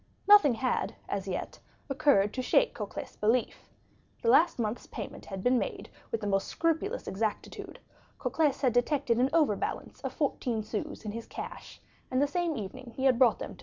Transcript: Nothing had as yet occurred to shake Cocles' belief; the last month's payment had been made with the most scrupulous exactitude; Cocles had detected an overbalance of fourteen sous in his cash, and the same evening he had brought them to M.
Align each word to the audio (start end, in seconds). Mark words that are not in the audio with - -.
Nothing 0.27 0.55
had 0.55 0.95
as 1.07 1.27
yet 1.27 1.59
occurred 1.87 2.33
to 2.33 2.41
shake 2.41 2.73
Cocles' 2.73 3.17
belief; 3.17 3.69
the 4.23 4.29
last 4.29 4.57
month's 4.57 4.87
payment 4.87 5.25
had 5.27 5.43
been 5.43 5.59
made 5.59 5.91
with 6.11 6.21
the 6.21 6.25
most 6.25 6.47
scrupulous 6.47 7.07
exactitude; 7.07 7.77
Cocles 8.17 8.61
had 8.61 8.73
detected 8.73 9.19
an 9.19 9.29
overbalance 9.31 10.01
of 10.01 10.11
fourteen 10.11 10.63
sous 10.63 11.05
in 11.05 11.11
his 11.11 11.27
cash, 11.27 11.79
and 12.09 12.19
the 12.19 12.25
same 12.25 12.57
evening 12.57 12.93
he 12.97 13.03
had 13.05 13.19
brought 13.19 13.37
them 13.37 13.55
to 13.57 13.59
M. 13.59 13.59